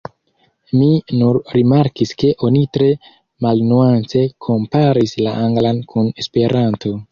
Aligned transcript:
Mi 0.77 0.87
nur 1.19 1.37
rimarkis 1.57 2.13
ke 2.23 2.31
oni 2.47 2.63
tre 2.79 2.89
malnuance 3.47 4.25
komparis 4.49 5.17
la 5.29 5.37
anglan 5.47 5.85
kun 5.95 6.13
esperanto. 6.25 6.99